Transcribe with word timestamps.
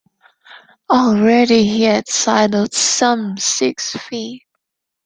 Already 0.89 1.63
he 1.67 1.83
had 1.83 2.09
sidled 2.09 2.73
some 2.73 3.37
six 3.37 3.91
feet. 3.91 4.41